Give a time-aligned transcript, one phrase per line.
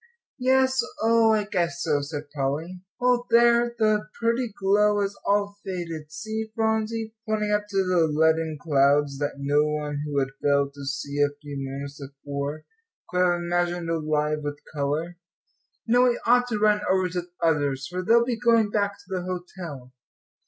[0.39, 2.81] "Yes, oh, I guess so," said Polly.
[2.99, 8.57] "Well, there, the pretty glow has all faded; see, Phronsie," pointing up to the leaden
[8.59, 12.63] clouds that no one who had failed to see a few moments before
[13.11, 15.17] could have imagined alive with colour.
[15.85, 19.03] "Now we ought to run over to the others, for they'll be going back to
[19.07, 19.93] the hotel."